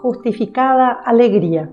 [0.00, 1.70] justificada alegría.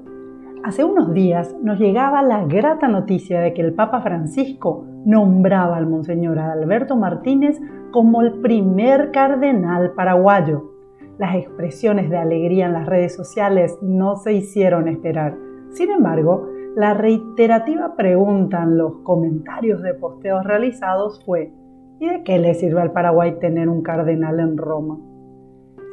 [0.63, 5.87] Hace unos días nos llegaba la grata noticia de que el Papa Francisco nombraba al
[5.87, 7.57] Monseñor Adalberto Martínez
[7.91, 10.71] como el primer cardenal paraguayo.
[11.17, 15.37] Las expresiones de alegría en las redes sociales no se hicieron esperar.
[15.69, 21.53] Sin embargo, la reiterativa pregunta en los comentarios de posteos realizados fue
[21.99, 24.99] ¿y de qué le sirve al Paraguay tener un cardenal en Roma?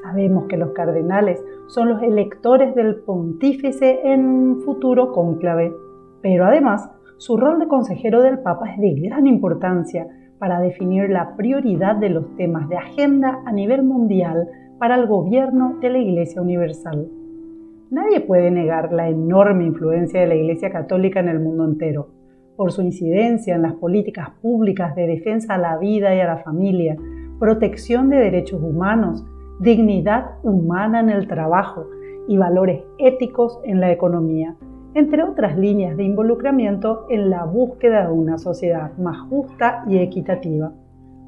[0.04, 5.72] Sabemos que los cardenales son los electores del pontífice en un futuro cónclave,
[6.20, 10.06] pero además su rol de consejero del Papa es de gran importancia
[10.38, 14.46] para definir la prioridad de los temas de agenda a nivel mundial
[14.78, 17.08] para el gobierno de la Iglesia Universal.
[17.90, 22.08] Nadie puede negar la enorme influencia de la Iglesia Católica en el mundo entero,
[22.56, 26.36] por su incidencia en las políticas públicas de defensa a la vida y a la
[26.36, 26.94] familia,
[27.38, 29.24] protección de derechos humanos,
[29.60, 31.86] dignidad humana en el trabajo
[32.26, 34.56] y valores éticos en la economía,
[34.94, 40.72] entre otras líneas de involucramiento en la búsqueda de una sociedad más justa y equitativa.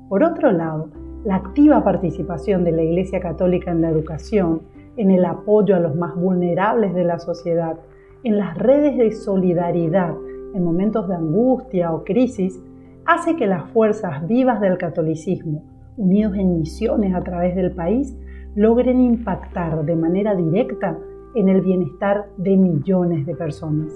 [0.09, 0.89] Por otro lado,
[1.25, 4.63] la activa participación de la Iglesia Católica en la educación,
[4.97, 7.77] en el apoyo a los más vulnerables de la sociedad,
[8.25, 10.15] en las redes de solidaridad
[10.55, 12.61] en momentos de angustia o crisis,
[13.05, 15.63] hace que las fuerzas vivas del catolicismo
[15.97, 18.17] unidos en misiones a través del país,
[18.55, 20.99] logren impactar de manera directa
[21.35, 23.93] en el bienestar de millones de personas.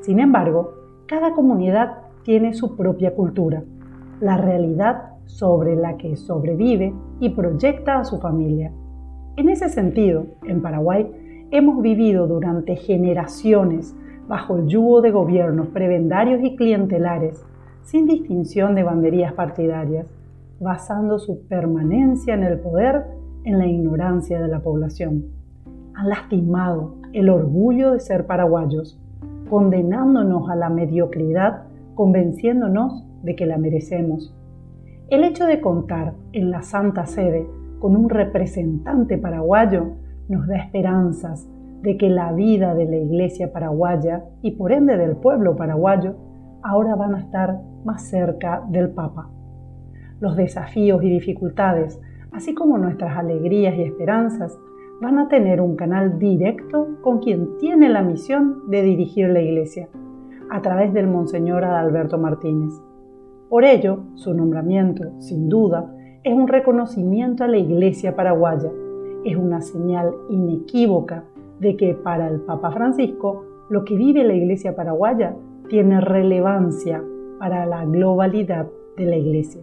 [0.00, 0.74] Sin embargo,
[1.06, 3.62] cada comunidad tiene su propia cultura,
[4.20, 8.70] la realidad sobre la que sobrevive y proyecta a su familia.
[9.36, 11.10] En ese sentido, en Paraguay
[11.50, 13.96] hemos vivido durante generaciones
[14.28, 17.44] bajo el yugo de gobiernos prebendarios y clientelares,
[17.82, 20.06] sin distinción de banderías partidarias,
[20.60, 23.04] basando su permanencia en el poder
[23.44, 25.26] en la ignorancia de la población.
[25.94, 28.98] Han lastimado el orgullo de ser paraguayos,
[29.48, 31.64] condenándonos a la mediocridad,
[31.94, 34.34] convenciéndonos de que la merecemos.
[35.08, 37.46] El hecho de contar en la Santa Sede
[37.78, 39.92] con un representante paraguayo
[40.28, 41.46] nos da esperanzas
[41.82, 46.14] de que la vida de la Iglesia paraguaya y por ende del pueblo paraguayo
[46.62, 49.28] ahora van a estar más cerca del Papa
[50.20, 52.00] los desafíos y dificultades,
[52.32, 54.58] así como nuestras alegrías y esperanzas,
[55.00, 59.88] van a tener un canal directo con quien tiene la misión de dirigir la Iglesia,
[60.50, 62.72] a través del Monseñor Adalberto Martínez.
[63.48, 68.70] Por ello, su nombramiento, sin duda, es un reconocimiento a la Iglesia paraguaya,
[69.24, 71.24] es una señal inequívoca
[71.60, 75.34] de que para el Papa Francisco lo que vive la Iglesia paraguaya
[75.68, 77.02] tiene relevancia
[77.38, 79.62] para la globalidad de la Iglesia.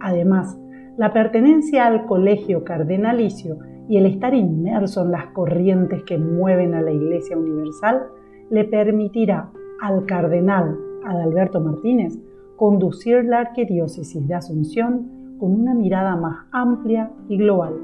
[0.00, 0.58] Además,
[0.96, 3.58] la pertenencia al colegio cardenalicio
[3.88, 8.06] y el estar inmerso en las corrientes que mueven a la Iglesia Universal
[8.50, 12.18] le permitirá al cardenal Adalberto Martínez
[12.56, 17.74] conducir la arquidiócesis de Asunción con una mirada más amplia y global.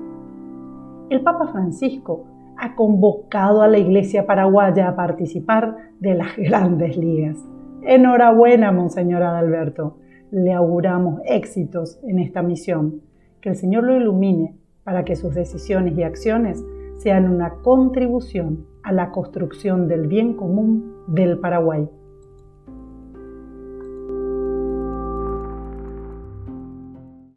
[1.11, 2.25] El Papa Francisco
[2.56, 7.39] ha convocado a la Iglesia paraguaya a participar de las grandes ligas.
[7.83, 9.97] Enhorabuena, Monseñor Adalberto
[10.32, 13.03] le auguramos éxitos en esta misión.
[13.41, 16.65] Que el Señor lo ilumine para que sus decisiones y acciones
[16.97, 21.88] sean una contribución a la construcción del bien común del Paraguay.